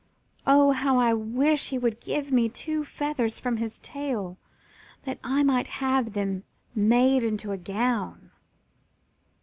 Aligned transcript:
Oh, 0.47 0.71
how 0.71 0.97
I 0.99 1.11
do 1.11 1.19
wish 1.19 1.69
he 1.69 1.77
would 1.77 1.99
give 1.99 2.31
me 2.31 2.49
two 2.49 2.83
feathers 2.83 3.37
from 3.37 3.57
his 3.57 3.79
tail 3.81 4.39
that 5.03 5.19
I 5.23 5.43
might 5.43 5.67
have 5.77 6.13
them 6.13 6.43
made 6.73 7.23
into 7.23 7.51
a 7.51 7.57
gown!" 7.59 8.31